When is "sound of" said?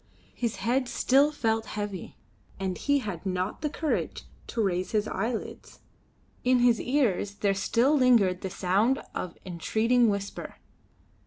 8.49-9.37